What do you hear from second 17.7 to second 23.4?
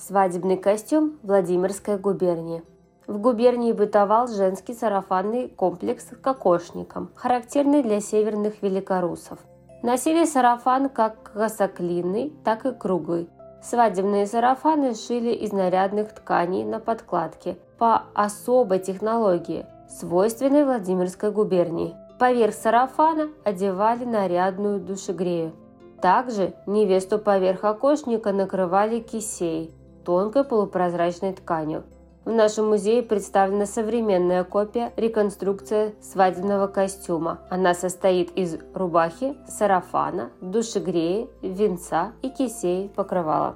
по особой технологии, свойственной Владимирской губернии. Поверх сарафана